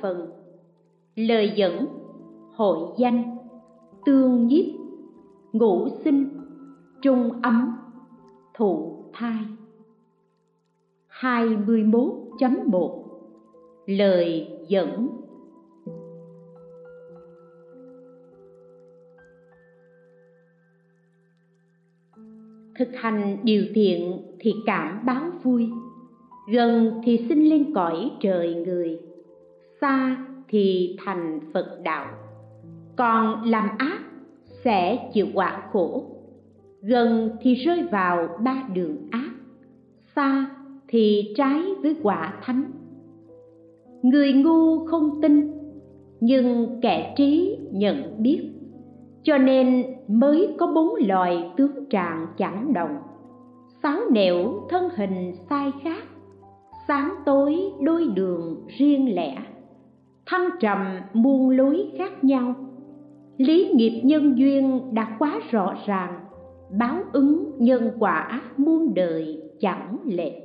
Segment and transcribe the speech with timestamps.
[0.00, 0.30] phần.
[1.16, 1.86] Lời dẫn,
[2.54, 3.36] hội danh,
[4.06, 4.64] tương nhiếp,
[5.52, 6.28] ngũ sinh,
[7.02, 7.76] trung ấm,
[8.54, 9.44] thụ thai.
[11.20, 13.04] 21.1
[13.86, 15.08] Lời dẫn.
[22.78, 25.70] Thực hành điều thiện thì cảm báo vui,
[26.52, 29.07] Gần thì sinh lên cõi trời người.
[29.80, 30.16] Xa
[30.48, 32.06] thì thành Phật đạo.
[32.96, 33.98] Còn làm ác
[34.64, 36.04] sẽ chịu quả khổ.
[36.82, 39.30] Gần thì rơi vào ba đường ác,
[40.16, 40.46] Xa
[40.88, 42.70] thì trái với quả thánh.
[44.02, 45.52] Người ngu không tin,
[46.20, 48.50] nhưng kẻ trí nhận biết.
[49.22, 52.96] Cho nên mới có bốn loài tướng trạng chẳng đồng.
[53.82, 56.02] Sáu nẻo thân hình sai khác,
[56.88, 59.38] sáng tối đôi đường riêng lẻ
[60.28, 62.54] thăng trầm muôn lối khác nhau.
[63.36, 66.24] Lý nghiệp nhân duyên đã quá rõ ràng
[66.78, 70.42] báo ứng nhân quả muôn đời chẳng lệ.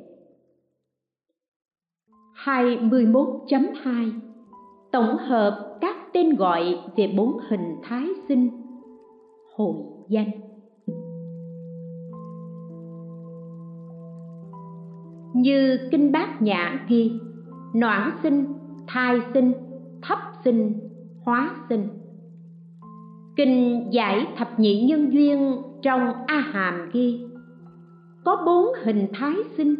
[2.46, 4.12] 21.2
[4.92, 8.50] Tổng hợp các tên gọi về bốn hình thái sinh.
[9.56, 9.76] Hội
[10.10, 10.30] danh.
[15.34, 17.12] Như Kinh Bát Nhã ghi
[17.76, 18.46] Noãn sinh,
[18.88, 19.54] thai sinh,
[20.08, 20.80] thấp sinh,
[21.24, 21.88] hóa sinh.
[23.36, 27.26] Kinh giải thập nhị nhân duyên trong A Hàm ghi.
[28.26, 29.76] Có bốn hình thái sinh.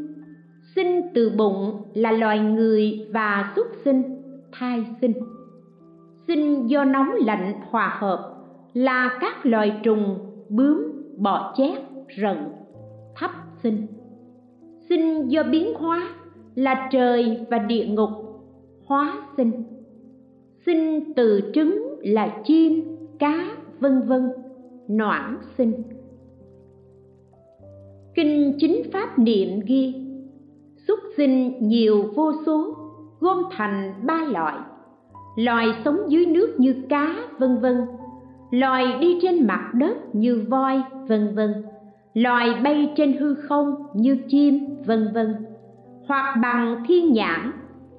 [0.76, 4.04] Sinh từ bụng là loài người và xuất sinh
[4.52, 5.14] thai sinh.
[6.28, 8.34] Sinh do nóng lạnh hòa hợp
[8.74, 10.18] là các loài trùng
[10.50, 11.80] bướm bọ chét
[12.22, 12.38] rận
[13.16, 13.32] thấp
[13.64, 13.88] sinh.
[14.90, 16.08] Sinh do biến hóa
[16.56, 18.10] là trời và địa ngục
[18.86, 19.73] hóa sinh
[20.66, 24.30] sinh từ trứng là chim, cá, vân vân.
[24.88, 25.74] Noãn sinh
[28.16, 29.96] kinh chính pháp niệm ghi,
[30.88, 32.76] xuất sinh nhiều vô số,
[33.20, 34.56] gom thành ba loại.
[35.36, 37.82] Loài sống dưới nước như cá, vân vân.
[38.52, 41.54] Loài đi trên mặt đất như voi, vân vân.
[42.14, 45.36] Loài bay trên hư không như chim, vân vân.
[46.08, 47.52] Hoặc bằng thiên nhãn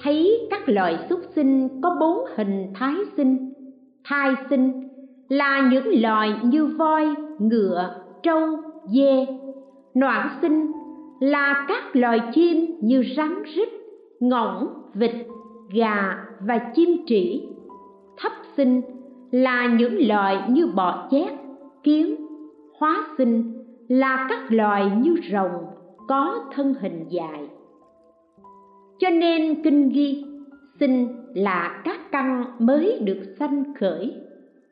[0.02, 3.52] thấy các loài xuất sinh có bốn hình thái sinh.
[4.04, 4.88] Thai sinh
[5.28, 8.56] là những loài như voi, ngựa, trâu,
[8.88, 9.26] dê.
[9.94, 10.72] Noãn sinh
[11.20, 13.68] là các loài chim như rắn, rít,
[14.20, 15.14] ngỗng, vịt,
[15.74, 17.48] gà và chim trĩ.
[18.16, 18.82] Thấp sinh
[19.30, 21.32] là những loài như bọ chét,
[21.82, 22.16] kiến.
[22.78, 23.52] Hóa sinh
[23.88, 25.64] là các loài như rồng
[26.08, 27.48] có thân hình dài
[29.04, 30.24] cho nên kinh ghi
[30.80, 34.12] sinh là các căn mới được sanh khởi,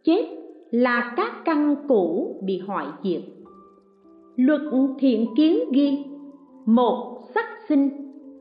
[0.05, 0.25] chết
[0.71, 3.23] là các căn cũ bị hoại diệt.
[4.37, 4.61] Luật
[4.99, 6.05] thiện kiến ghi,
[6.67, 7.91] một sắc sinh,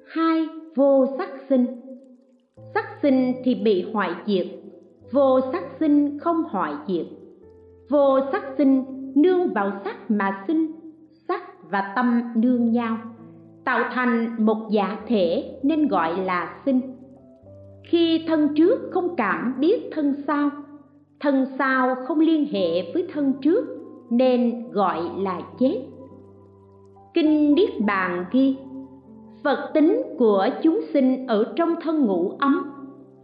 [0.07, 1.65] hai vô sắc sinh.
[2.73, 4.47] Sắc sinh thì bị hoại diệt,
[5.11, 7.05] vô sắc sinh không hoại diệt.
[7.89, 8.83] Vô sắc sinh
[9.15, 10.67] nương vào sắc mà sinh,
[11.27, 12.97] sắc và tâm nương nhau
[13.65, 16.81] tạo thành một giả thể nên gọi là sinh.
[17.83, 20.49] Khi thân trước không cảm biết thân sau
[21.21, 23.65] thân sau không liên hệ với thân trước
[24.09, 25.81] nên gọi là chết.
[27.13, 28.55] Kinh niết bàn ghi,
[29.43, 32.73] phật tính của chúng sinh ở trong thân ngũ ấm.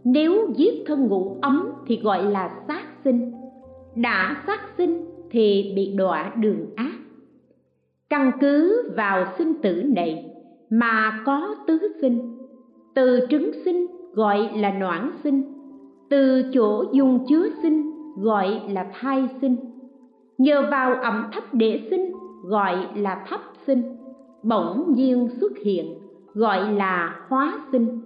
[0.04, 3.32] Nếu giết thân ngũ ấm thì gọi là sát sinh.
[3.94, 6.92] Đã sát sinh thì bị đọa đường ác.
[8.10, 10.27] Căn cứ vào sinh tử này
[10.70, 12.38] mà có tứ sinh.
[12.94, 15.42] Từ trứng sinh gọi là noãn sinh.
[16.10, 19.56] Từ chỗ dùng chứa sinh gọi là thai sinh.
[20.38, 22.12] Nhờ vào ẩm thấp để sinh
[22.44, 23.82] gọi là thấp sinh.
[24.42, 25.94] Bỗng nhiên xuất hiện
[26.34, 28.00] gọi là hóa sinh.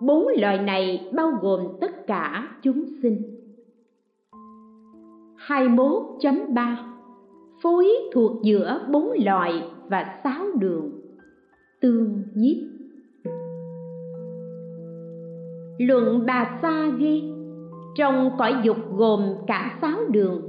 [0.00, 3.38] Bốn loại này bao gồm tất cả chúng sinh.
[5.46, 6.76] 21.3
[7.62, 10.97] Phối thuộc giữa bốn loại và sáu đường.
[11.80, 12.56] Tương nhiếp.
[15.78, 17.22] Luận Bà Sa ghi,
[17.96, 20.42] Trong cõi dục gồm cả sáu đường,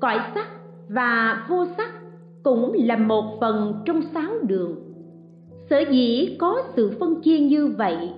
[0.00, 0.46] Cõi sắc
[0.88, 1.90] và vô sắc
[2.42, 4.76] cũng là một phần trong sáu đường.
[5.70, 8.10] Sở dĩ có sự phân chia như vậy,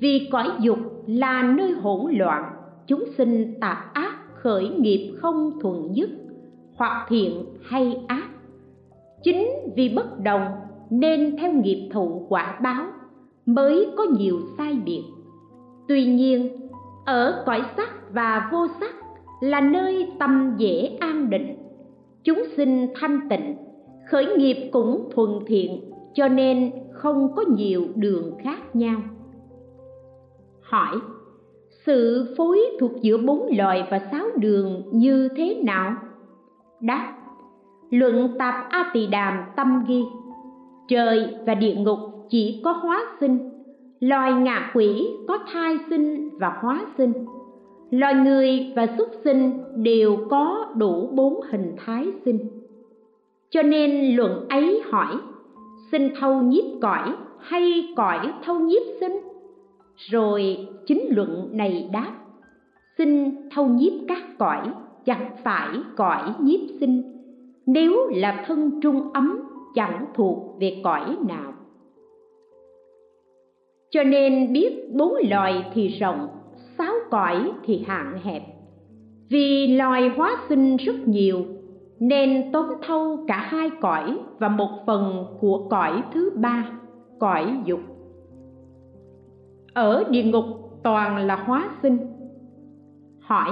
[0.00, 2.52] vì cõi dục là nơi hỗn loạn,
[2.86, 6.10] chúng sinh tạp ác, khởi nghiệp không thuần nhất,
[6.76, 8.28] hoặc thiện hay ác.
[9.22, 10.42] Chính vì bất đồng
[10.90, 12.86] nên theo nghiệp thụ quả báo
[13.46, 15.02] mới có nhiều sai biệt.
[15.88, 16.68] Tuy nhiên,
[17.04, 18.94] ở cõi sắc và vô sắc
[19.40, 21.56] là nơi tâm dễ an định.
[22.24, 23.56] Chúng sinh thanh tịnh,
[24.10, 29.00] khởi nghiệp cũng thuần thiện, cho nên không có nhiều đường khác nhau.
[30.60, 30.96] Hỏi,
[31.86, 35.94] sự phối thuộc giữa bốn loài và sáu đường như thế nào?
[36.80, 37.12] Đáp,
[37.90, 40.04] luận tạp a tỳ đàm tâm ghi
[40.88, 41.98] trời và địa ngục
[42.30, 43.50] chỉ có hóa sinh.
[44.00, 47.12] Loài ngạ quỷ có thai sinh và hóa sinh.
[47.90, 52.38] Loài người và xuất sinh đều có đủ bốn hình thái sinh.
[53.50, 55.16] Cho nên luận ấy hỏi,
[55.92, 59.12] sinh thâu nhiếp cõi hay cõi thâu nhiếp sinh?
[59.96, 62.12] Rồi chính luận này đáp,
[62.98, 64.70] sinh thâu nhiếp các cõi,
[65.04, 67.02] chẳng phải cõi nhiếp sinh.
[67.66, 69.40] Nếu là thân trung ấm
[69.74, 71.52] chẳng thuộc về cõi nào.
[73.90, 76.28] Cho nên biết bốn loài thì rộng,
[76.78, 78.42] sáu cõi thì hạn hẹp.
[79.30, 81.44] Vì loài hóa sinh rất nhiều,
[82.00, 86.70] nên tóm thâu cả hai cõi và một phần của cõi thứ ba,
[87.18, 87.80] cõi dục.
[89.74, 90.44] Ở địa ngục
[90.82, 91.98] toàn là hóa sinh.
[93.20, 93.50] Hỏi,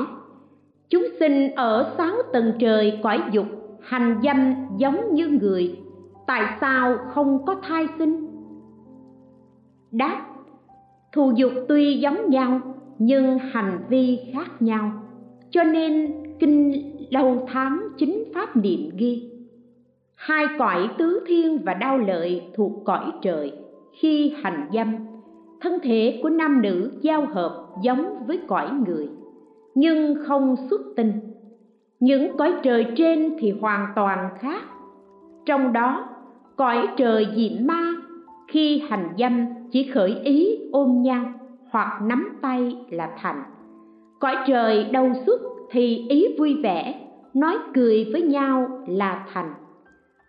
[0.90, 3.46] chúng sinh ở sáu tầng trời cõi dục,
[3.80, 5.78] hành dâm giống như người
[6.26, 8.26] tại sao không có thai sinh?
[9.90, 10.26] Đáp,
[11.12, 12.60] thù dục tuy giống nhau,
[12.98, 14.92] nhưng hành vi khác nhau.
[15.50, 16.72] Cho nên kinh
[17.10, 19.30] lâu tháng chính pháp niệm ghi,
[20.14, 23.52] hai cõi tứ thiên và đau lợi thuộc cõi trời,
[23.92, 24.96] khi hành dâm,
[25.60, 29.08] thân thể của nam nữ giao hợp giống với cõi người,
[29.74, 31.12] nhưng không xuất tinh.
[32.00, 34.62] Những cõi trời trên thì hoàn toàn khác,
[35.46, 36.08] trong đó
[36.56, 37.92] cõi trời diệm ma,
[38.48, 41.24] khi hành dâm chỉ khởi ý ôm nhau
[41.70, 43.42] hoặc nắm tay là thành.
[44.20, 45.40] Cõi trời đau xuất
[45.70, 46.94] thì ý vui vẻ,
[47.34, 49.54] nói cười với nhau là thành.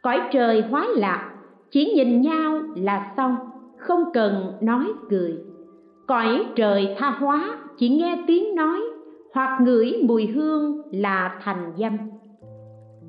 [0.04, 1.32] Cõi trời hóa lạc,
[1.72, 3.36] chỉ nhìn nhau là xong,
[3.78, 5.38] không cần nói cười.
[6.08, 8.82] Cõi trời tha hóa, chỉ nghe tiếng nói
[9.34, 11.98] hoặc ngửi mùi hương là thành dâm.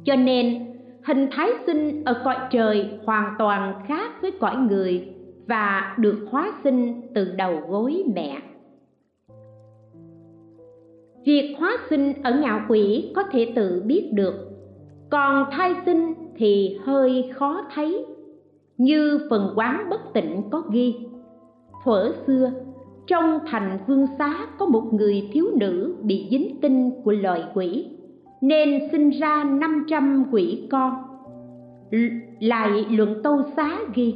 [0.04, 0.66] Cho nên
[1.06, 5.08] hình thái sinh ở cõi trời hoàn toàn khác với cõi người
[5.46, 8.38] và được hóa sinh từ đầu gối mẹ.
[11.24, 14.34] Việc hóa sinh ở ngạo quỷ có thể tự biết được.
[15.10, 18.06] Còn thai sinh thì hơi khó thấy,
[18.78, 20.94] như phần quán bất tịnh có ghi.
[21.84, 22.50] Thuở xưa,
[23.06, 27.95] trong thành vương xá có một người thiếu nữ bị dính tinh của loài quỷ
[28.40, 30.92] nên sinh ra 500 quỷ con.
[32.40, 34.14] Lại luận tâu xá ghi,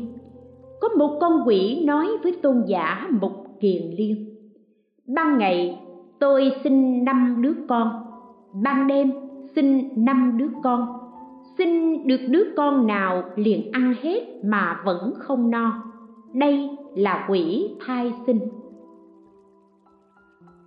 [0.81, 4.35] có một con quỷ nói với tôn giả mục kiền liên,
[5.07, 5.79] ban ngày
[6.21, 7.91] tôi sinh năm đứa con,
[8.63, 9.13] ban đêm
[9.55, 10.87] sinh năm đứa con.
[11.59, 15.83] Sinh được đứa con nào liền ăn hết mà vẫn không no.
[16.35, 18.41] Đây là quỷ thai sinh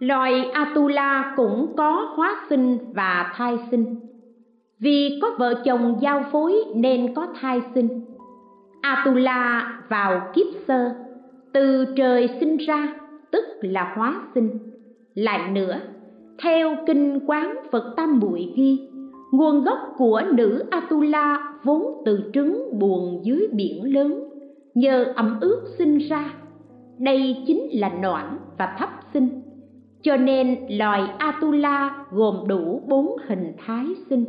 [0.08, 3.96] loài atula cũng có hóa sinh và thai sinh.
[4.80, 8.06] Vì có vợ chồng giao phối nên có thai sinh.
[8.82, 10.96] Atula vào kiếp sơ,
[11.54, 12.96] từ trời sinh ra,
[13.32, 14.50] tức là hóa sinh.
[15.16, 15.80] Lại nữa,
[16.44, 18.88] theo kinh quán phật tam muội ghi,
[19.32, 24.30] nguồn gốc của nữ atula vốn từ trứng buồn dưới biển lớn,
[24.76, 26.34] nhờ ẩm ướt sinh ra.
[27.00, 29.43] Đây chính là noãn và thấp sinh
[30.04, 34.26] cho nên loài atula gồm đủ bốn hình thái sinh.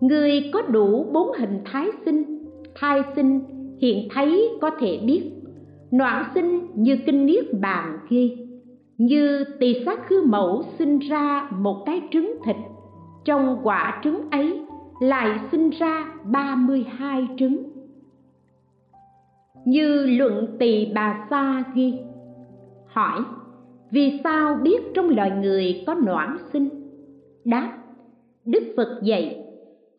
[0.00, 3.40] Người có đủ bốn hình thái sinh, thai sinh,
[3.80, 5.30] hiện thấy có thể biết.
[5.96, 8.36] Noãn sinh như kinh niết bàn ghi,
[8.98, 12.56] như tỳ sát khư mẫu sinh ra một cái trứng thịt.
[13.24, 14.60] Trong quả trứng ấy
[15.00, 17.62] lại sinh ra ba mươi hai trứng.
[19.64, 21.94] Như luận tỳ bà sa ghi,
[22.86, 23.22] hỏi
[23.90, 26.68] vì sao biết trong loài người có noãn sinh?
[27.44, 27.78] Đáp,
[28.44, 29.44] đức phật dạy,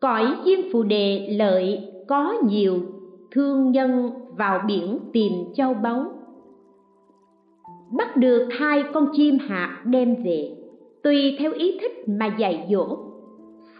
[0.00, 2.78] cõi diêm phù đề lợi có nhiều,
[3.30, 6.04] thương nhân vào biển tìm châu báu.
[7.92, 10.56] Bắt được hai con chim hạt đem về,
[11.02, 12.98] tùy theo ý thích mà dạy dỗ.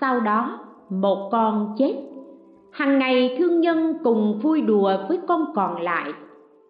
[0.01, 0.59] Sau đó,
[0.91, 1.95] một con chết.
[2.71, 6.13] Hàng ngày thương nhân cùng vui đùa với con còn lại,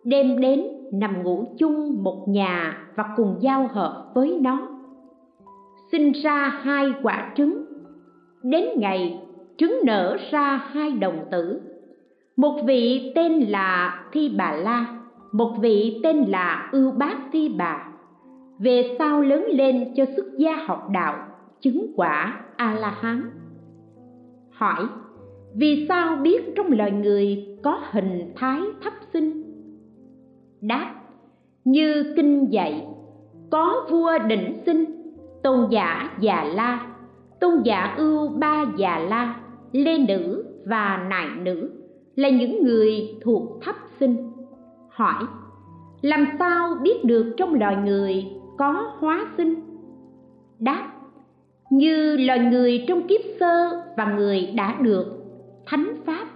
[0.04, 4.68] đem đến nằm ngủ chung một nhà và cùng giao hợp với nó.
[5.92, 7.64] Sinh ra hai quả trứng.
[8.42, 9.20] Đến ngày,
[9.56, 11.60] trứng nở ra hai đồng tử.
[12.36, 15.00] Một vị tên là thi bà la,
[15.32, 17.86] một vị tên là ưu bát thi bà.
[18.58, 21.26] Về sau lớn lên cho xuất gia học đạo,
[21.60, 23.30] chứng quả a la hán
[24.50, 24.86] hỏi,
[25.54, 29.49] vì sao biết trong loài người có hình thái thấp sinh
[30.60, 30.94] đáp
[31.64, 32.86] như kinh dạy,
[33.50, 34.84] có vua đỉnh sinh,
[35.42, 36.86] tôn giả già la.
[37.40, 39.40] Tôn giả ưu ba già la,
[39.72, 41.70] lê nữ và nại nữ
[42.16, 44.32] là những người thuộc thấp sinh.
[44.88, 45.24] Hỏi,
[46.00, 48.26] làm sao biết được trong loài người
[48.58, 49.54] có hóa sinh?
[50.58, 50.92] Đáp,
[51.70, 55.06] như loài người trong kiếp sơ và người đã được
[55.66, 56.26] thánh pháp.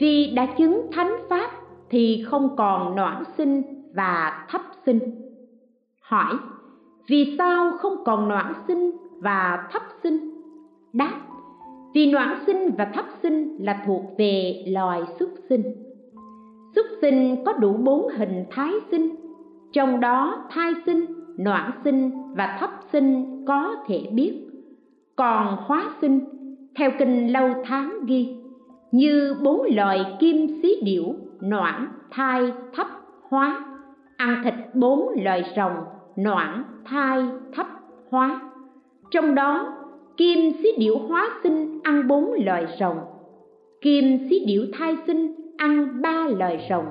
[0.00, 1.59] Vì đã chứng thánh pháp
[1.90, 3.62] thì không còn noãn sinh
[3.94, 5.00] và thấp sinh.
[6.02, 6.34] Hỏi,
[7.08, 8.90] vì sao không còn noãn sinh
[9.22, 10.30] và thấp sinh?
[10.92, 11.20] Đáp,
[11.94, 15.62] vì noãn sinh và thấp sinh là thuộc về loài xuất sinh.
[16.74, 19.16] Xuất sinh có đủ bốn hình thái sinh,
[19.72, 21.04] trong đó thai sinh,
[21.38, 24.46] noãn sinh và thấp sinh có thể biết.
[25.16, 26.20] Còn hóa sinh,
[26.76, 28.36] theo kinh lâu tháng ghi,
[28.92, 32.86] như bốn loài kim xí điểu noãn, thai, thấp,
[33.28, 33.64] hóa.
[34.16, 35.72] Ăn thịt bốn loài rồng,
[36.16, 37.66] noãn, thai, thấp,
[38.10, 38.40] hóa.
[39.10, 39.74] Trong đó,
[40.16, 42.98] kim xí điểu hóa sinh ăn bốn loài rồng.
[43.80, 46.84] Kim xí điểu thai sinh ăn ba loài rồng,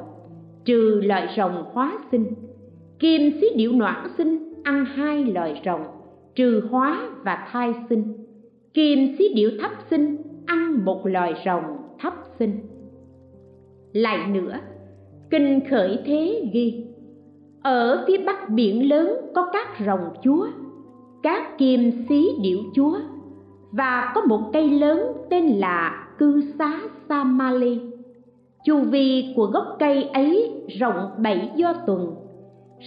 [0.66, 2.26] trừ loài rồng hóa sinh.
[3.00, 5.82] Kim xí điểu noãn sinh ăn hai loài rồng,
[6.36, 8.26] trừ hóa và thai sinh.
[8.74, 11.64] Kim xí điểu thấp sinh ăn một loài rồng
[12.00, 12.60] thấp sinh
[13.94, 14.56] lại nữa.
[15.30, 16.86] Kinh khởi thế ghi,
[17.64, 20.48] ở phía bắc biển lớn có các rồng chúa,
[21.24, 22.98] các kim xí điểu chúa,
[23.72, 26.80] và có một cây lớn tên là cư xá
[27.10, 27.80] samali
[28.66, 32.16] chu vi của gốc cây ấy rộng bảy do tuần,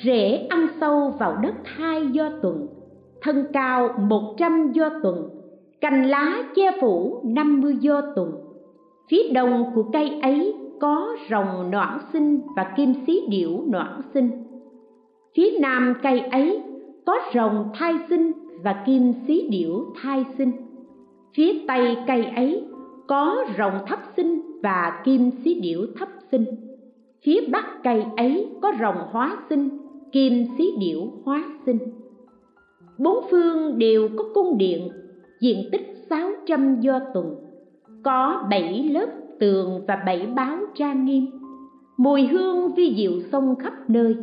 [0.04, 2.66] rễ ăn sâu vào đất hai do tuần,
[3.22, 5.28] thân cao một trăm do tuần,
[5.80, 8.32] cành lá che phủ năm mươi do tuần.
[9.10, 14.30] Phía đông của cây ấy có rồng noãn sinh và kim xí điểu noãn sinh.
[15.36, 16.62] Phía nam cây ấy
[17.06, 20.52] có rồng thai sinh và kim xí điểu thai sinh.
[21.34, 22.64] Phía tây cây ấy
[23.08, 26.44] có rồng thấp sinh và kim xí điểu thấp sinh.
[27.24, 29.68] Phía bắc cây ấy có rồng hóa sinh,
[30.12, 31.78] kim xí điểu hóa sinh.
[32.98, 34.88] Bốn phương đều có cung điện,
[35.40, 37.34] diện tích sáu trăm do tuần,
[38.02, 41.26] có bảy lớp tường và bảy báo trang nghiêm.
[41.96, 44.16] Mùi hương vi diệu sông khắp nơi.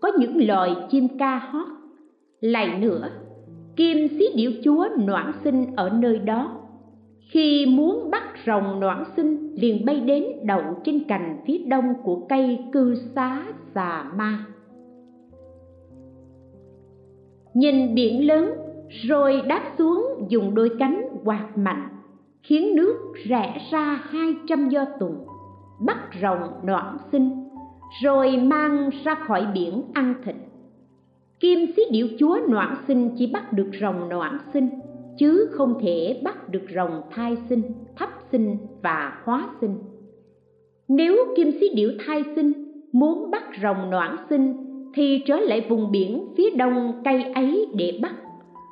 [0.00, 1.68] Có những loài chim ca hót.
[2.40, 3.08] Lại nữa,
[3.76, 6.60] kim xí điểu chúa noãn sinh ở nơi đó.
[7.30, 12.26] Khi muốn bắt rồng noãn sinh, liền bay đến đậu trên cành phía đông của
[12.28, 14.46] cây cư xá xà ma.
[17.54, 18.50] Nhìn biển lớn,
[18.88, 21.93] rồi đáp xuống dùng đôi cánh quạt mạnh
[22.44, 25.26] khiến nước rẽ ra hai trăm do tuần
[25.80, 27.30] bắt rồng đoạn sinh,
[28.02, 30.34] rồi mang ra khỏi biển ăn thịt.
[31.40, 34.68] Kim xí điệu chúa noãn sinh chỉ bắt được rồng noãn sinh,
[35.18, 37.62] chứ không thể bắt được rồng thai sinh,
[37.96, 39.78] thấp sinh và hóa sinh.
[40.88, 42.52] Nếu kim xí điệu thai sinh
[42.92, 44.54] muốn bắt rồng noãn sinh,
[44.94, 48.14] thì trở lại vùng biển phía đông cây ấy để bắt.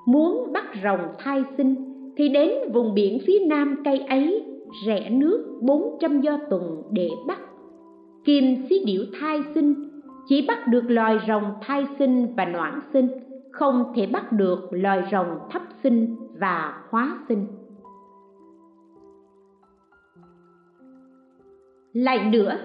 [0.07, 4.45] Muốn bắt rồng thai sinh thì đến vùng biển phía nam cây ấy,
[4.87, 7.39] rẽ nước bốn trăm do tuần để bắt.
[8.25, 9.75] Kim xí điểu thai sinh,
[10.29, 13.09] chỉ bắt được loài rồng thai sinh và noãn sinh,
[13.51, 17.47] không thể bắt được loài rồng thấp sinh và hóa sinh.
[21.93, 22.57] Lại nữa,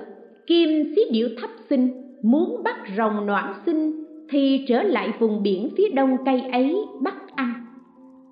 [0.48, 1.89] kim xí điểu thấp sinh
[2.22, 7.16] muốn bắt rồng noãn sinh thì trở lại vùng biển phía đông cây ấy bắt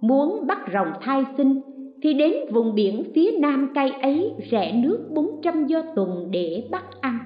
[0.07, 1.61] muốn bắt rồng thai sinh,
[2.03, 7.01] thì đến vùng biển phía nam cây ấy rẽ nước 400 do tuần để bắt
[7.01, 7.19] ăn.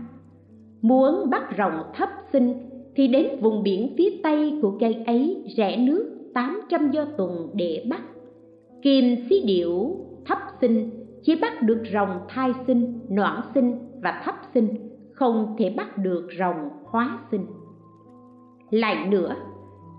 [0.82, 2.54] Muốn bắt rồng thấp sinh,
[2.96, 7.86] thì đến vùng biển phía tây của cây ấy rẽ nước 800 do tuần để
[7.90, 8.02] bắt.
[8.82, 9.96] Kim xí điểu
[10.26, 10.90] thấp sinh,
[11.24, 14.68] chỉ bắt được rồng thai sinh, noãn sinh và thấp sinh,
[15.12, 17.46] không thể bắt được rồng hóa sinh.
[18.70, 19.36] Lại nữa,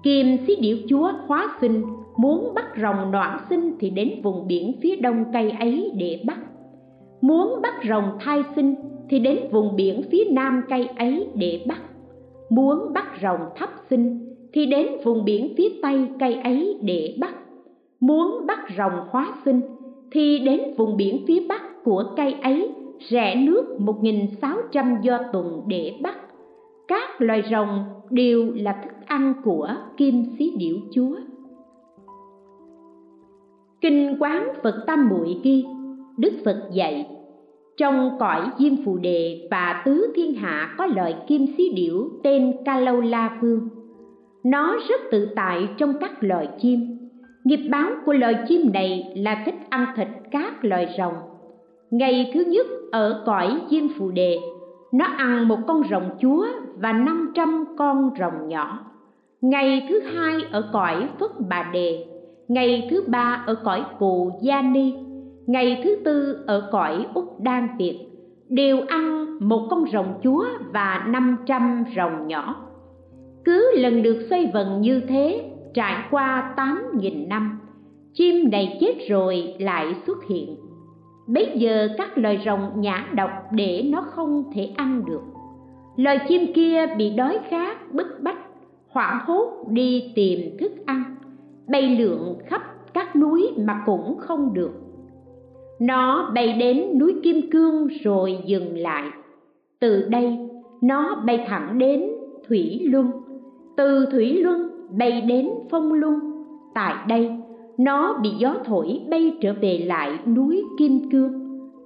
[0.02, 1.82] kim xí điểu chúa hóa sinh
[2.20, 6.38] muốn bắt rồng noãn sinh thì đến vùng biển phía đông cây ấy để bắt.
[7.20, 8.74] Muốn bắt rồng thai sinh
[9.08, 11.80] thì đến vùng biển phía nam cây ấy để bắt.
[12.50, 17.34] Muốn bắt rồng thấp sinh thì đến vùng biển phía tây cây ấy để bắt.
[18.00, 19.60] Muốn bắt rồng hóa sinh
[20.12, 22.70] thì đến vùng biển phía bắc của cây ấy
[23.08, 26.16] rẽ nước 1.600 do tuần để bắt.
[26.88, 31.16] Các loài rồng đều là thức ăn của kim xí điểu chúa
[33.80, 35.62] kinh quán phật tam muội kia,
[36.18, 37.06] đức phật dạy
[37.76, 42.52] trong cõi diêm phù đề và tứ thiên hạ có loài kim xí điểu tên
[42.64, 43.68] ca lâu la vương
[44.44, 46.98] nó rất tự tại trong các loài chim.
[47.44, 51.14] Nghiệp báo của loài chim này là thích ăn thịt các loài rồng.
[51.90, 54.38] Ngày thứ nhất ở cõi diêm phù đề
[54.92, 56.46] nó ăn một con rồng chúa
[56.76, 58.78] và năm trăm con rồng nhỏ.
[59.40, 62.06] Ngày thứ hai ở cõi phất bà đề
[62.50, 64.94] ngày thứ ba ở cõi cù gia ni,
[65.46, 67.98] ngày thứ tư ở cõi úc đan việt,
[68.48, 72.56] đều ăn một con rồng chúa và năm trăm rồng nhỏ.
[73.44, 77.60] Cứ lần được xoay vần như thế, trải qua tám nghìn năm,
[78.14, 80.56] chim này chết rồi lại xuất hiện.
[81.26, 85.22] Bấy giờ các loài rồng nhả độc để nó không thể ăn được.
[85.96, 88.38] Loài chim kia bị đói khát bức bách,
[88.88, 91.16] hoảng hốt đi tìm thức ăn
[91.70, 92.62] bay lượn khắp
[92.94, 94.72] các núi mà cũng không được.
[95.80, 99.04] Nó bay đến núi kim cương rồi dừng lại.
[99.80, 100.38] Từ đây,
[100.82, 102.10] nó bay thẳng đến
[102.48, 103.10] thủy luân.
[103.76, 106.20] Từ thủy luân bay đến phong luân.
[106.74, 107.30] Tại đây,
[107.78, 111.32] nó bị gió thổi bay trở về lại núi kim cương.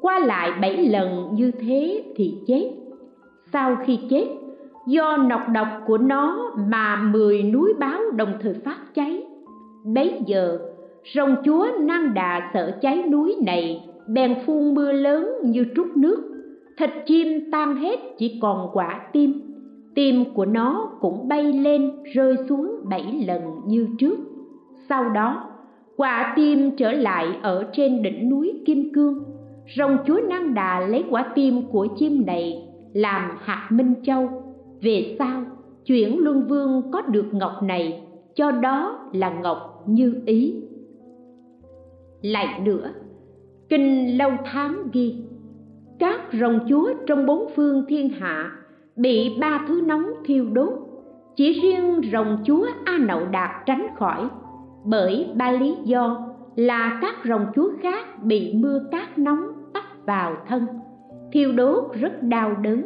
[0.00, 2.70] Qua lại bảy lần như thế thì chết.
[3.52, 4.26] Sau khi chết,
[4.86, 9.13] do nọc độc của nó mà mười núi báo đồng thời phát cháy
[9.84, 10.58] bấy giờ,
[11.14, 16.30] rồng chúa năng đà sợ cháy núi này, bèn phun mưa lớn như trút nước.
[16.78, 19.54] Thịt chim tan hết chỉ còn quả tim
[19.94, 24.18] tim của nó cũng bay lên rơi xuống bảy lần như trước.
[24.88, 25.50] Sau đó,
[25.96, 29.24] quả tim trở lại ở trên đỉnh núi kim cương.
[29.76, 34.28] Rồng chúa năng đà lấy quả tim của chim này làm hạt minh châu.
[34.82, 35.42] Về sau,
[35.86, 38.02] chuyển luân vương có được ngọc này,
[38.34, 40.62] cho đó là ngọc như ý.
[42.22, 42.90] Lại nữa,
[43.68, 45.16] kinh lâu tháng ghi,
[45.98, 48.52] các rồng chúa trong bốn phương thiên hạ
[48.96, 50.72] bị ba thứ nóng thiêu đốt,
[51.36, 54.28] chỉ riêng rồng chúa a nậu đạt tránh khỏi,
[54.84, 59.40] bởi ba lý do là các rồng chúa khác bị mưa cát nóng
[59.74, 60.66] tắt vào thân,
[61.32, 62.82] thiêu đốt rất đau đớn.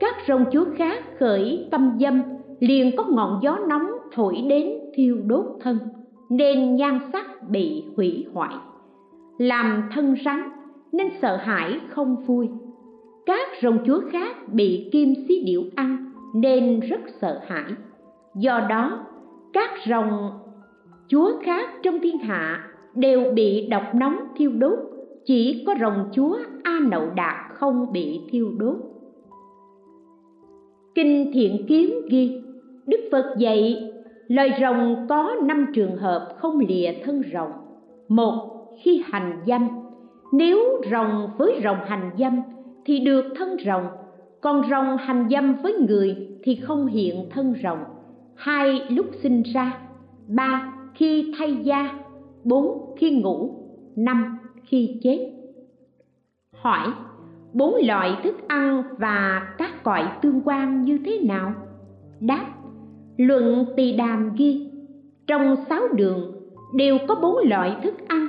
[0.00, 2.22] Các rồng chúa khác khởi tâm dâm,
[2.60, 5.78] liền có ngọn gió nóng thổi đến thiêu đốt thân
[6.30, 8.54] nên nhan sắc bị hủy hoại.
[9.38, 10.50] Làm thân rắn,
[10.92, 12.48] nên sợ hãi không vui.
[13.26, 17.72] Các rồng chúa khác bị kim xí điểu ăn, nên rất sợ hãi.
[18.34, 19.06] Do đó,
[19.52, 20.30] các rồng
[21.08, 22.64] chúa khác trong thiên hạ
[22.94, 24.78] đều bị độc nóng thiêu đốt.
[25.24, 28.76] Chỉ có rồng chúa a nậu đạt không bị thiêu đốt.
[30.94, 32.40] Kinh thiện Kiếm ghi,
[32.86, 33.87] đức phật dạy
[34.28, 37.52] loài rồng có năm trường hợp không lìa thân rồng.
[38.08, 39.68] Một, khi hành dâm.
[40.32, 42.40] Nếu rồng với rồng hành dâm
[42.84, 43.86] thì được thân rồng,
[44.40, 47.78] còn rồng hành dâm với người thì không hiện thân rồng.
[48.34, 49.78] Hai, lúc sinh ra.
[50.26, 51.98] Ba, khi thay da.
[52.44, 53.54] Bốn, khi ngủ.
[53.96, 55.32] Năm, khi chết.
[56.56, 56.88] Hỏi,
[57.52, 61.52] bốn loại thức ăn và các cõi tương quan như thế nào?
[62.20, 62.46] Đáp
[63.18, 64.70] luận tỳ đàm ghi,
[65.26, 66.32] trong sáu đường
[66.74, 68.26] đều có bốn loại thức ăn.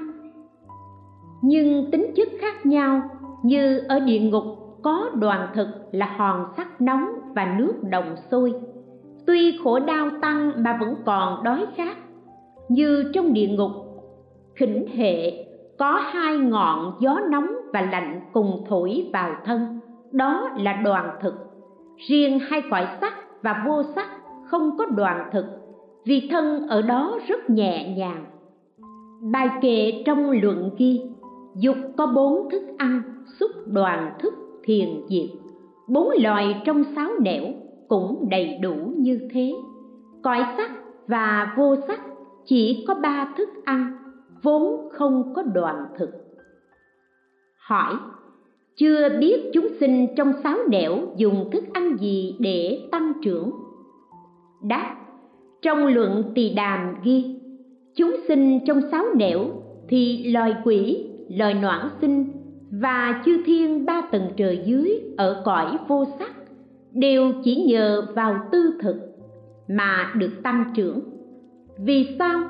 [1.41, 3.02] Nhưng tính chất khác nhau,
[3.43, 4.43] như ở địa ngục
[4.84, 8.54] có đoàn thực là hòn sắt nóng và nước đồng sôi.
[9.28, 11.97] Tuy khổ đau tăng mà vẫn còn đói khát.
[12.69, 13.71] Như trong địa ngục,
[14.56, 15.45] khỉnh hệ
[15.78, 19.80] có hai ngọn gió nóng và lạnh cùng thổi vào thân.
[20.12, 21.34] Đó là đoàn thực.
[21.97, 24.18] Riêng hai cõi sắc và vô sắc
[24.49, 25.45] không có đoàn thực,
[26.05, 28.25] vì thân ở đó rất nhẹ nhàng.
[29.31, 31.01] Bài kệ trong luận ghi,
[31.55, 33.01] dục có bốn thức ăn,
[33.39, 34.33] xúc đoàn thức
[34.63, 35.29] thiền diệt.
[35.88, 37.43] Bốn loài trong sáu nẻo
[37.88, 39.53] cũng đầy đủ như thế.
[40.23, 40.71] Cõi sắc
[41.07, 42.01] và vô sắc
[42.45, 43.97] chỉ có ba thức ăn,
[44.43, 46.09] vốn không có đoàn thực.
[47.57, 47.93] Hỏi,
[48.75, 53.51] chưa biết chúng sinh trong sáu nẻo dùng thức ăn gì để tăng trưởng?
[54.61, 54.95] Đáp,
[55.61, 57.39] trong luận tỳ đàm ghi,
[57.95, 59.45] chúng sinh trong sáu nẻo
[59.89, 62.31] thì loài quỷ, loài noãn sinh
[62.71, 66.31] và chư thiên ba tầng trời dưới ở cõi vô sắc
[66.93, 68.95] đều chỉ nhờ vào tư thực
[69.67, 70.99] mà được tăng trưởng.
[71.77, 72.49] Vì sao?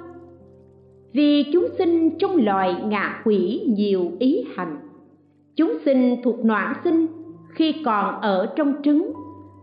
[1.13, 4.77] Vì chúng sinh trong loài ngạ quỷ nhiều ý hành.
[5.55, 7.07] Chúng sinh thuộc noãn sinh
[7.49, 9.13] khi còn ở trong trứng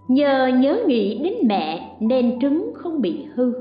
[0.09, 3.53] nhờ nhớ nghĩ đến mẹ nên trứng không bị hư.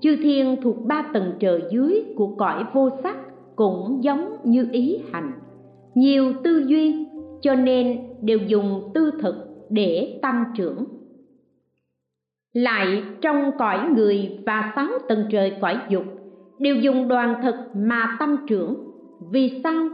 [0.00, 3.16] Chư thiên thuộc ba tầng trời dưới của cõi vô sắc
[3.56, 5.32] cũng giống như ý hành.
[5.94, 7.06] Nhiều tư duy,
[7.42, 9.34] cho nên đều dùng tư thực
[9.70, 10.84] để tăng trưởng.
[12.52, 16.04] Lại trong cõi người và sáu tầng trời cõi dục,
[16.58, 18.76] đều dùng đoàn thực mà tăng trưởng.
[19.30, 19.88] Vì sao?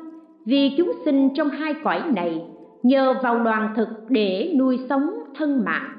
[0.46, 2.42] Vì chúng sinh trong hai cõi này
[2.82, 5.96] nhờ vào đoàn thực để nuôi sống thân mạng.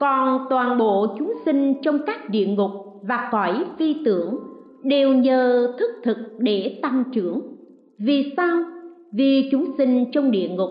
[0.00, 2.70] Còn toàn bộ chúng sinh trong các địa ngục
[3.02, 4.38] và cõi phi tưởng
[4.82, 7.40] đều nhờ thức thực để tăng trưởng.
[7.98, 8.62] Vì sao?
[9.12, 10.70] Vì chúng sinh trong địa ngục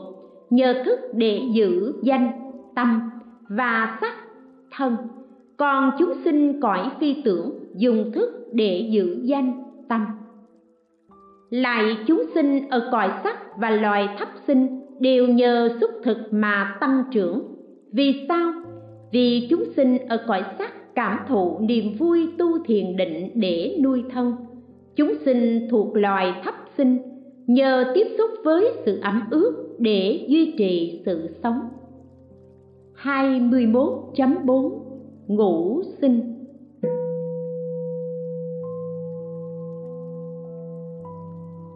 [0.50, 2.32] nhờ thức để giữ danh,
[2.76, 3.10] tâm
[3.50, 4.14] và sắc,
[4.72, 4.98] thân.
[5.58, 10.06] Còn chúng sinh cõi phi tưởng dùng thức để giữ danh, tâm.
[11.50, 16.78] Lại chúng sinh ở cõi sắc và loài thấp sinh đều nhờ xúc thực mà
[16.80, 17.56] tăng trưởng.
[17.92, 18.52] Vì sao?
[19.12, 24.04] Vì chúng sinh ở cõi sắc cảm thụ niềm vui tu thiền định để nuôi
[24.12, 24.34] thân.
[24.96, 26.98] Chúng sinh thuộc loài thấp sinh,
[27.48, 31.60] nhờ tiếp xúc với sự ẩm ướt để duy trì sự sống.
[33.04, 34.72] 21.4
[35.28, 36.36] Ngũ sinh.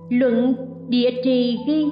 [0.10, 0.56] Luận
[0.90, 1.86] địa trì ghi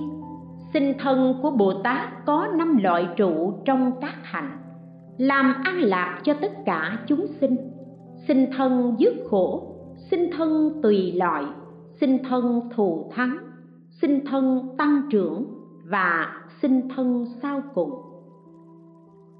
[0.74, 4.58] Sinh thân của Bồ Tát có năm loại trụ trong các hạnh.
[5.18, 7.56] Làm an lạc cho tất cả chúng sinh.
[8.28, 9.76] Sinh thân dứt khổ.
[10.12, 11.44] Sinh thân tùy loại.
[12.00, 13.38] Sinh thân thù thắng.
[14.02, 15.46] Sinh thân tăng trưởng
[15.86, 17.92] Và sinh thân sau cùng.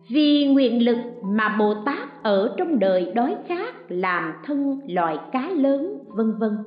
[0.10, 5.50] Vì nguyện lực mà bồ tát ở trong đời đói khát làm thân loài cá
[5.50, 6.58] lớn, vân vân.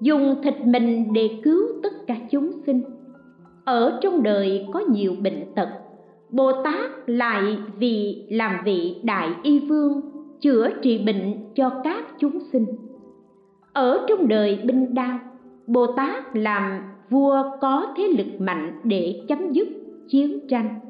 [0.00, 2.82] Dùng thịt mình để cứu tất cả chúng sinh
[3.70, 5.68] ở trong đời có nhiều bệnh tật,
[6.30, 10.00] bồ tát lại vì làm vị đại y vương
[10.40, 12.66] chữa trị bệnh cho các chúng sinh.
[13.72, 15.18] Ở trong đời binh đao,
[15.66, 16.80] bồ tát làm
[17.10, 19.68] vua có thế lực mạnh để chấm dứt
[20.08, 20.80] chiến tranh,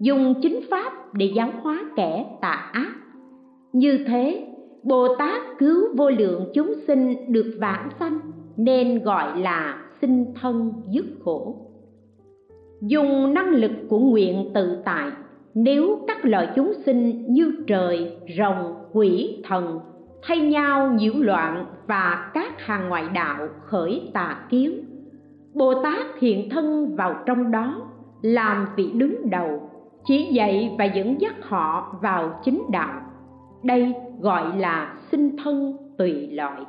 [0.00, 2.92] dùng chính pháp để giáo hóa kẻ tà ác.
[3.72, 4.46] Như thế,
[4.82, 8.18] bồ tát cứu vô lượng chúng sinh được vãng sanh
[8.56, 11.56] nên gọi là sinh thân dứt khổ
[12.80, 15.10] dùng năng lực của nguyện tự tại,
[15.54, 19.80] nếu các loại chúng sinh như trời, rồng, quỷ, thần,
[20.22, 24.84] thay nhau nhiễu loạn và các hàng ngoại đạo khởi tà kiến,
[25.54, 27.80] bồ tát hiện thân vào trong đó,
[28.22, 29.70] làm vị đứng đầu,
[30.04, 33.00] chỉ dạy và dẫn dắt họ vào chính đạo.
[33.62, 36.62] Đây gọi là sinh thân tùy loại.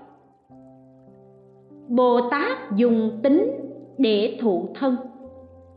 [1.88, 3.52] Bồ tát dùng tính
[3.98, 4.96] để thụ thân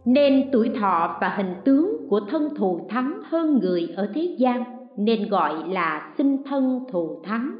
[0.08, 4.64] nên tuổi thọ và hình tướng của thân thù thắng hơn người ở thế gian,
[4.96, 7.56] nên gọi là sinh thân thù thắng.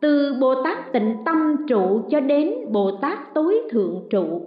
[0.00, 4.40] Từ bồ tát tịnh tâm trụ cho đến bồ tát tối thượng trụ,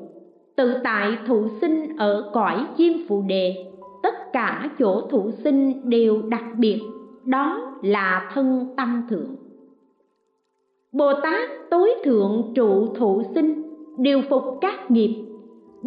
[0.55, 3.65] tự tại thụ sinh ở cõi chim phụ đề,
[4.03, 6.81] tất cả chỗ thụ sinh đều đặc biệt,
[7.25, 9.35] đó là thân tâm thượng.
[10.91, 13.63] Bồ tát tối thượng trụ thụ sinh,
[13.97, 15.26] điều phục các nghiệp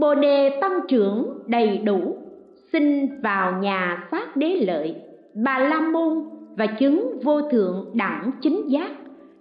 [0.00, 2.16] bồ đề tăng trưởng đầy đủ
[2.72, 4.96] sinh vào nhà sát đế lợi,
[5.44, 6.24] bà la môn
[6.56, 8.90] và chứng vô thượng đẳng chính giác,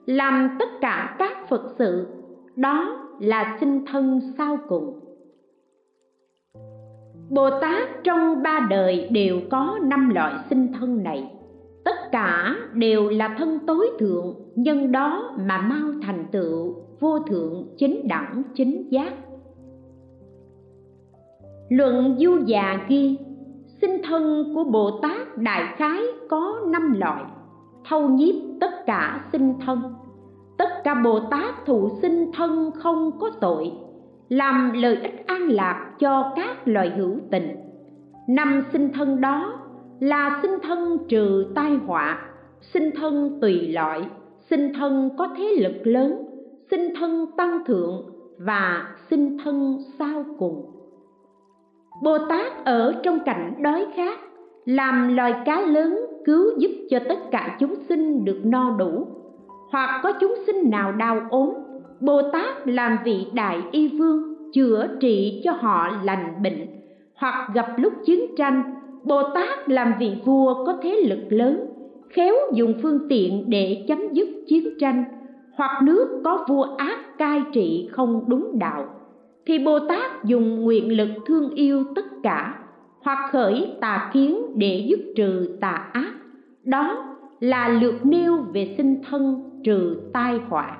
[0.06, 2.08] làm tất cả các phật sự.
[2.56, 5.00] Đó là sinh thân sau cùng.
[7.30, 11.32] Bồ tát trong ba đời đều có năm loại sinh thân này.
[11.86, 17.68] Tất cả đều là thân tối thượng, nhân đó mà mau thành tựu vô thượng
[17.78, 19.14] chính đẳng chính giác
[21.70, 23.18] luận du già ghi,
[23.82, 27.24] sinh thân của bồ tát đại khái có năm loại.
[27.90, 29.80] Thâu nhiếp tất cả sinh thân.
[30.58, 33.72] Tất cả bồ tát thụ sinh thân không có tội,
[34.30, 37.56] làm lợi ích an lạc cho các loài hữu tình.
[38.28, 39.54] Năm sinh thân đó
[40.00, 42.22] là sinh thân trừ tai họa,
[42.62, 44.02] sinh thân tùy loại,
[44.50, 46.26] sinh thân có thế lực lớn,
[46.72, 48.06] sinh thân tăng thượng
[48.38, 50.79] và sinh thân sau cùng
[52.04, 54.20] bồ tát ở trong cảnh đói khát,
[54.66, 59.08] làm loài cá lớn cứu giúp cho tất cả chúng sinh được no đủ.
[59.72, 61.50] Hoặc có chúng sinh nào đau ốm,
[62.00, 66.68] bồ tát làm vị đại y vương chữa trị cho họ lành bệnh.
[67.16, 71.66] Hoặc gặp lúc chiến tranh, bồ tát làm vị vua có thế lực lớn,
[72.10, 75.04] khéo dùng phương tiện để chấm dứt chiến tranh.
[75.54, 78.86] Hoặc nước có vua ác cai trị không đúng đạo
[79.46, 82.60] thì bồ tát dùng nguyện lực thương yêu tất cả,
[83.02, 86.14] hoặc khởi tà kiến để dứt trừ tà ác,
[86.64, 90.78] đó là lược nêu về sinh thân trừ tai họa.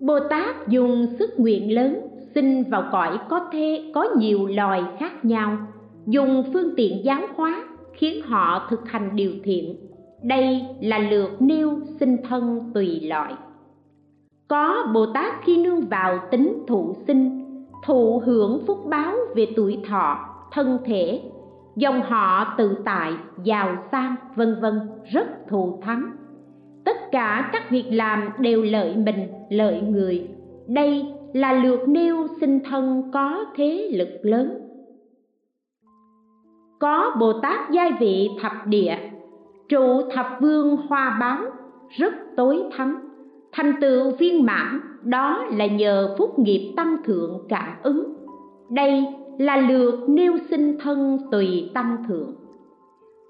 [0.00, 2.00] Bồ tát dùng sức nguyện lớn
[2.34, 5.56] sinh vào cõi có thế có nhiều loài khác nhau,
[6.06, 9.76] dùng phương tiện giáo hóa khiến họ thực hành điều thiện.
[10.22, 13.34] Đây là lược nêu sinh thân tùy loại
[14.52, 17.44] có bồ tát khi nương vào tính thụ sinh,
[17.84, 20.18] thụ hưởng phúc báo về tuổi thọ,
[20.52, 21.22] thân thể.
[21.76, 23.12] Dòng họ tự tại,
[23.44, 24.80] giàu sang, vân vân,
[25.12, 26.12] rất thù thắng.
[26.84, 30.28] Tất cả các việc làm đều lợi mình, lợi người.
[30.66, 34.58] Đây là lượt nêu sinh thân có thế lực lớn.
[36.80, 38.96] Có bồ tát giai vị thập địa,
[39.68, 41.38] trụ thập vương hoa báo
[41.88, 43.11] rất tối thắng
[43.52, 48.14] thành tựu viên mãn, đó là nhờ phúc nghiệp tăng thượng cảm ứng.
[48.70, 49.04] Đây
[49.38, 52.34] là lượt nêu sinh thân tùy tăng thượng.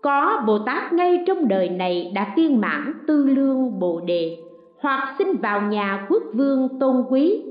[0.02, 4.38] Có bồ tát ngay trong đời này đã viên mãn tư lương bồ đề,
[4.80, 7.42] hoặc sinh vào nhà quốc vương tôn quý.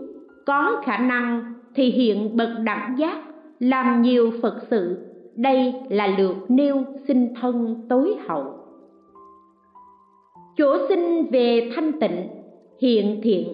[0.46, 3.18] Có khả năng thì hiện bậc đẳng giác,
[3.60, 4.98] làm nhiều phật sự.
[5.36, 8.46] Đây là lượt nêu sinh thân tối hậu.
[10.58, 12.28] Chỗ sinh về thanh tịnh
[12.82, 13.48] hiện thiện,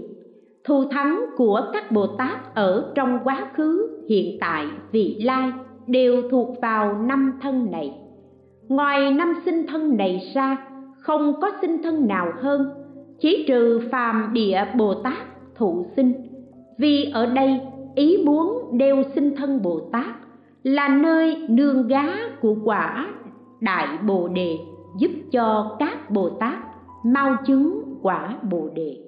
[0.63, 5.51] thù thắng của các bồ tát ở trong quá khứ, hiện tại, vị lai
[5.87, 7.93] đều thuộc vào năm thân này.
[8.67, 10.57] Ngoài năm sinh thân này ra,
[10.99, 12.69] không có sinh thân nào hơn,
[13.19, 15.17] chỉ trừ phàm địa bồ tát
[15.55, 16.13] thụ sinh.
[16.77, 17.59] Vì ở đây,
[17.95, 20.15] ý muốn đeo sinh thân bồ tát
[20.63, 22.05] là nơi nương gá
[22.41, 23.07] của quả
[23.59, 24.57] đại bồ đề
[24.97, 26.53] giúp cho các bồ tát
[27.05, 29.06] mau chứng quả bồ đề.